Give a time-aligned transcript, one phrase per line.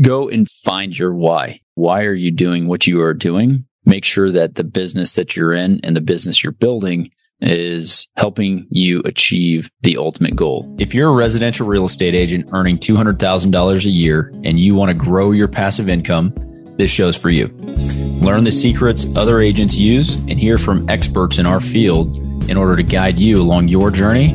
[0.00, 1.60] go and find your why.
[1.74, 3.66] Why are you doing what you are doing?
[3.84, 8.66] Make sure that the business that you're in and the business you're building is helping
[8.68, 10.74] you achieve the ultimate goal.
[10.78, 14.94] If you're a residential real estate agent earning $200,000 a year and you want to
[14.94, 16.34] grow your passive income,
[16.76, 17.46] this show's for you.
[18.20, 22.16] Learn the secrets other agents use and hear from experts in our field
[22.50, 24.28] in order to guide you along your journey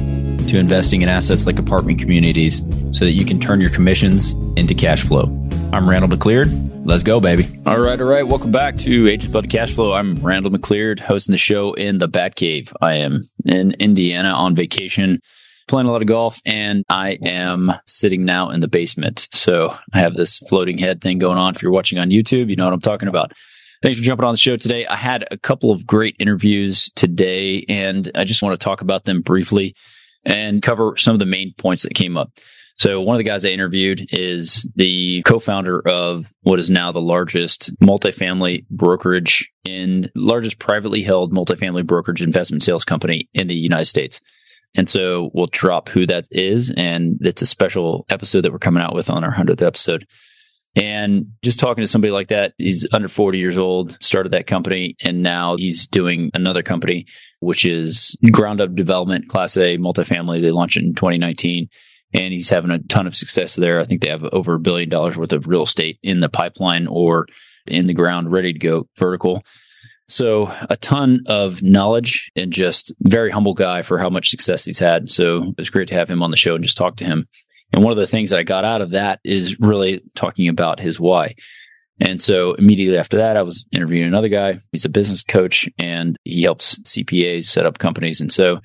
[0.47, 2.59] to investing in assets like apartment communities
[2.91, 5.44] so that you can turn your commissions into cash flow.
[5.73, 6.47] I'm Randal McCleard.
[6.85, 7.47] Let's go, baby.
[7.65, 8.27] All right, all right.
[8.27, 9.97] Welcome back to Agents Building Cashflow.
[9.97, 12.73] I'm Randal McCleard, hosting the show in the Bat Cave.
[12.81, 15.19] I am in Indiana on vacation,
[15.67, 19.27] playing a lot of golf, and I am sitting now in the basement.
[19.31, 21.55] So I have this floating head thing going on.
[21.55, 23.33] If you're watching on YouTube, you know what I'm talking about.
[23.81, 24.85] Thanks for jumping on the show today.
[24.85, 29.05] I had a couple of great interviews today, and I just want to talk about
[29.05, 29.75] them briefly
[30.25, 32.31] and cover some of the main points that came up.
[32.77, 36.99] So one of the guys I interviewed is the co-founder of what is now the
[36.99, 43.85] largest multifamily brokerage and largest privately held multifamily brokerage investment sales company in the United
[43.85, 44.19] States.
[44.77, 46.69] And so we'll drop who that is.
[46.75, 50.05] And it's a special episode that we're coming out with on our 100th episode.
[50.75, 54.97] And just talking to somebody like that, he's under 40 years old, started that company,
[55.01, 57.05] and now he's doing another company,
[57.39, 60.41] which is ground up development, class A multifamily.
[60.41, 61.69] They launched it in 2019
[62.15, 63.79] and he's having a ton of success there.
[63.79, 66.87] I think they have over a billion dollars worth of real estate in the pipeline
[66.87, 67.27] or
[67.67, 69.43] in the ground ready to go vertical.
[70.07, 74.79] So a ton of knowledge and just very humble guy for how much success he's
[74.79, 75.09] had.
[75.09, 77.27] So it was great to have him on the show and just talk to him.
[77.73, 80.79] And one of the things that I got out of that is really talking about
[80.79, 81.35] his why.
[81.99, 84.59] And so immediately after that, I was interviewing another guy.
[84.71, 88.19] He's a business coach and he helps CPAs set up companies.
[88.19, 88.59] And so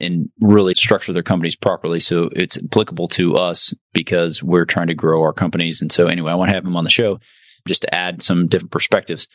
[0.00, 2.00] and really structure their companies properly.
[2.00, 5.80] So it's applicable to us because we're trying to grow our companies.
[5.80, 7.20] And so anyway, I want to have him on the show
[7.66, 9.28] just to add some different perspectives.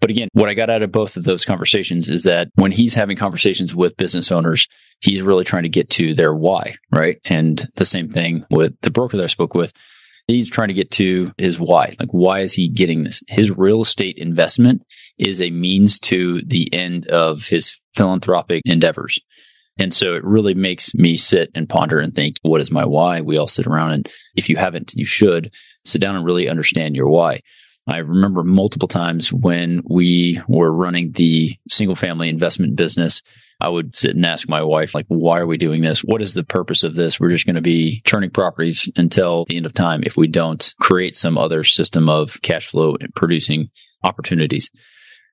[0.00, 2.94] But again, what I got out of both of those conversations is that when he's
[2.94, 4.66] having conversations with business owners,
[5.00, 7.18] he's really trying to get to their why, right?
[7.26, 9.72] And the same thing with the broker that I spoke with.
[10.30, 11.94] He's trying to get to his why.
[11.98, 13.22] Like, why is he getting this?
[13.28, 14.82] His real estate investment
[15.18, 19.20] is a means to the end of his philanthropic endeavors.
[19.78, 23.22] And so it really makes me sit and ponder and think, what is my why?
[23.22, 25.54] We all sit around and if you haven't, you should
[25.84, 27.40] sit down and really understand your why.
[27.90, 33.22] I remember multiple times when we were running the single family investment business,
[33.60, 36.00] I would sit and ask my wife, like, why are we doing this?
[36.00, 37.18] What is the purpose of this?
[37.18, 40.72] We're just going to be turning properties until the end of time if we don't
[40.80, 43.70] create some other system of cash flow producing
[44.04, 44.70] opportunities.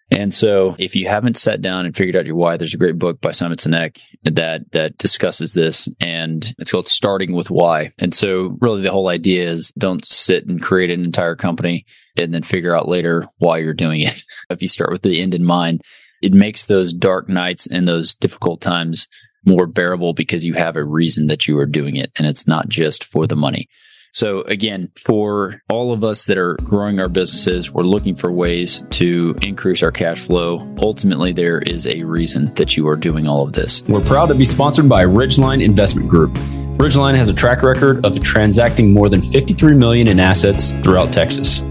[0.09, 2.97] And so if you haven't sat down and figured out your why, there's a great
[2.97, 7.91] book by Simon Sinek that, that discusses this and it's called starting with why.
[7.99, 11.85] And so really the whole idea is don't sit and create an entire company
[12.17, 14.21] and then figure out later why you're doing it.
[14.49, 15.81] if you start with the end in mind,
[16.21, 19.07] it makes those dark nights and those difficult times
[19.45, 22.67] more bearable because you have a reason that you are doing it and it's not
[22.67, 23.67] just for the money.
[24.11, 28.83] So again, for all of us that are growing our businesses, we're looking for ways
[28.91, 30.75] to increase our cash flow.
[30.81, 33.83] Ultimately, there is a reason that you are doing all of this.
[33.83, 36.33] We're proud to be sponsored by Ridgeline Investment Group.
[36.77, 41.63] Ridgeline has a track record of transacting more than 53 million in assets throughout Texas.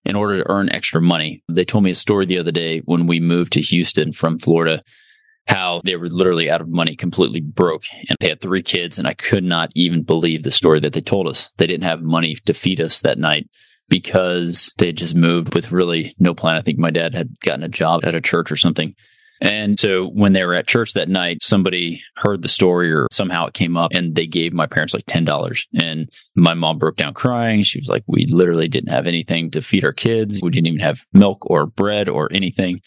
[0.06, 1.44] in order to earn extra money.
[1.50, 4.82] They told me a story the other day when we moved to Houston from Florida
[5.48, 7.84] how they were literally out of money, completely broke.
[8.08, 8.98] And they had three kids.
[8.98, 11.52] And I could not even believe the story that they told us.
[11.58, 13.50] They didn't have money to feed us that night
[13.90, 16.56] because they just moved with really no plan.
[16.56, 18.96] I think my dad had gotten a job at a church or something.
[19.44, 23.46] And so when they were at church that night, somebody heard the story or somehow
[23.48, 25.66] it came up and they gave my parents like $10.
[25.82, 27.62] And my mom broke down crying.
[27.62, 30.40] She was like, we literally didn't have anything to feed our kids.
[30.42, 32.80] We didn't even have milk or bread or anything.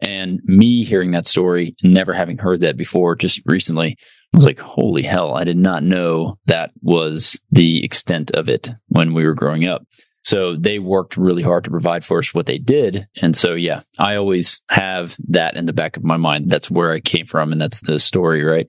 [0.00, 3.96] And me hearing that story, never having heard that before, just recently,
[4.34, 8.70] I was like, holy hell, I did not know that was the extent of it
[8.88, 9.84] when we were growing up.
[10.22, 13.08] So they worked really hard to provide for us what they did.
[13.20, 16.48] And so, yeah, I always have that in the back of my mind.
[16.48, 17.52] That's where I came from.
[17.52, 18.68] And that's the story, right?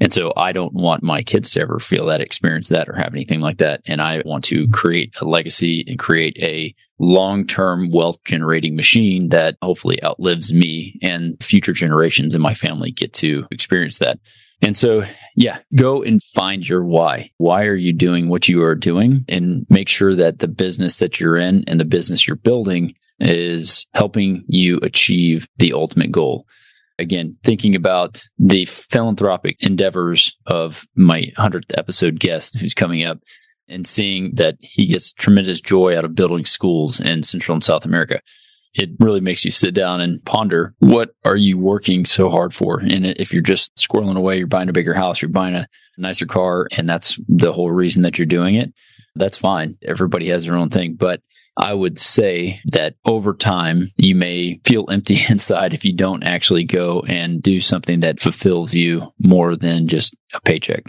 [0.00, 3.14] And so I don't want my kids to ever feel that, experience that, or have
[3.14, 3.80] anything like that.
[3.86, 9.28] And I want to create a legacy and create a long term wealth generating machine
[9.28, 14.18] that hopefully outlives me and future generations in my family get to experience that.
[14.62, 15.04] And so,
[15.34, 17.30] yeah, go and find your why.
[17.38, 19.24] Why are you doing what you are doing?
[19.28, 23.86] And make sure that the business that you're in and the business you're building is
[23.94, 26.46] helping you achieve the ultimate goal
[26.98, 33.18] again, thinking about the philanthropic endeavors of my 100th episode guest who's coming up
[33.68, 37.84] and seeing that he gets tremendous joy out of building schools in Central and South
[37.84, 38.20] America.
[38.74, 42.80] It really makes you sit down and ponder what are you working so hard for?
[42.80, 46.26] And if you're just squirreling away, you're buying a bigger house, you're buying a nicer
[46.26, 48.72] car, and that's the whole reason that you're doing it,
[49.14, 49.76] that's fine.
[49.82, 50.94] Everybody has their own thing.
[50.94, 51.20] But
[51.56, 56.64] I would say that over time, you may feel empty inside if you don't actually
[56.64, 60.84] go and do something that fulfills you more than just a paycheck.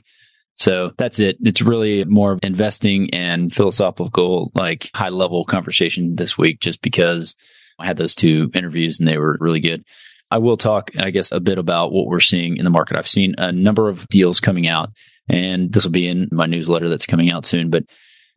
[0.57, 1.37] So that's it.
[1.41, 7.35] It's really more investing and philosophical, like high level conversation this week, just because
[7.79, 9.83] I had those two interviews and they were really good.
[10.31, 12.97] I will talk, I guess, a bit about what we're seeing in the market.
[12.97, 14.89] I've seen a number of deals coming out
[15.29, 17.83] and this will be in my newsletter that's coming out soon, but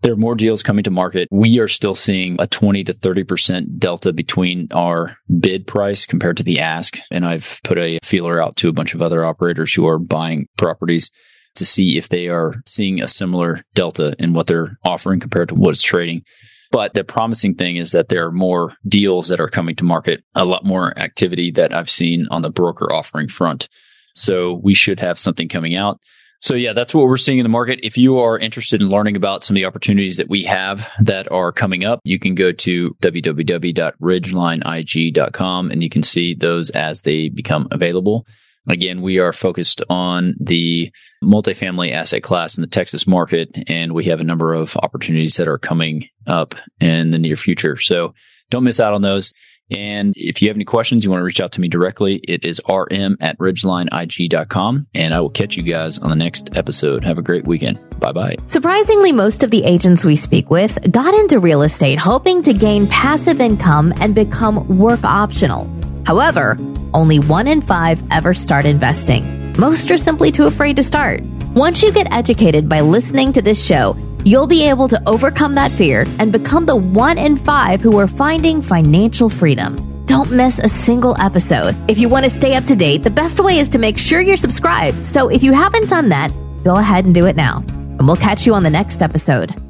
[0.02, 1.29] there are more deals coming to market.
[1.32, 6.44] We are still seeing a 20 to 30% delta between our bid price compared to
[6.44, 6.99] the ask.
[7.11, 10.46] And I've put a feeler out to a bunch of other operators who are buying
[10.56, 11.11] properties
[11.56, 15.56] to see if they are seeing a similar delta in what they're offering compared to
[15.56, 16.23] what it's trading.
[16.70, 20.22] But the promising thing is that there are more deals that are coming to market,
[20.34, 23.68] a lot more activity that I've seen on the broker offering front.
[24.14, 26.00] So we should have something coming out.
[26.40, 27.80] So yeah, that's what we're seeing in the market.
[27.82, 31.28] If you are interested in learning about some of the opportunities that we have that
[31.32, 37.28] are coming up, you can go to www.ridgelineig.com and you can see those as they
[37.28, 38.24] become available.
[38.68, 40.92] Again, we are focused on the
[41.24, 45.48] multifamily asset class in the Texas market, and we have a number of opportunities that
[45.48, 47.76] are coming up in the near future.
[47.76, 48.14] So
[48.50, 49.32] don't miss out on those.
[49.76, 52.44] And if you have any questions, you want to reach out to me directly, it
[52.44, 54.86] is rm at ridgelineig.com.
[54.94, 57.04] And I will catch you guys on the next episode.
[57.04, 57.78] Have a great weekend.
[58.00, 58.36] Bye bye.
[58.46, 62.86] Surprisingly, most of the agents we speak with got into real estate hoping to gain
[62.86, 65.70] passive income and become work optional.
[66.06, 66.56] However,
[66.94, 69.52] only one in five ever start investing.
[69.58, 71.20] Most are simply too afraid to start.
[71.54, 75.70] Once you get educated by listening to this show, You'll be able to overcome that
[75.70, 80.04] fear and become the one in five who are finding financial freedom.
[80.06, 81.76] Don't miss a single episode.
[81.88, 84.20] If you want to stay up to date, the best way is to make sure
[84.20, 85.04] you're subscribed.
[85.04, 86.32] So if you haven't done that,
[86.64, 87.64] go ahead and do it now.
[87.68, 89.67] And we'll catch you on the next episode.